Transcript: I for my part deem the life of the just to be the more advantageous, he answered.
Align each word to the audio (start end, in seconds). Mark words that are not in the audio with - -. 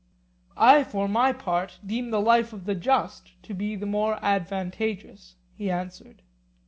I 0.57 0.83
for 0.83 1.07
my 1.07 1.31
part 1.31 1.77
deem 1.85 2.09
the 2.09 2.19
life 2.19 2.53
of 2.53 2.65
the 2.65 2.73
just 2.73 3.33
to 3.43 3.53
be 3.53 3.75
the 3.75 3.85
more 3.85 4.17
advantageous, 4.25 5.35
he 5.53 5.69
answered. 5.69 6.23